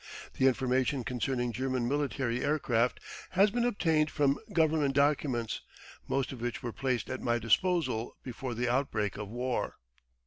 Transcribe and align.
The 0.33 0.47
information 0.47 1.03
concerning 1.03 1.51
German 1.51 1.87
military 1.87 2.43
aircraft 2.43 2.99
has 3.37 3.51
been 3.51 3.63
obtained 3.63 4.09
from 4.09 4.39
Government 4.51 4.95
documents, 4.95 5.61
most 6.07 6.31
of 6.31 6.41
which 6.41 6.63
were 6.63 6.73
placed 6.73 7.07
at 7.07 7.21
my 7.21 7.37
disposal 7.37 8.17
before 8.23 8.55
the 8.55 8.67
outbreak 8.67 9.15
of 9.15 9.29
war. 9.29 9.77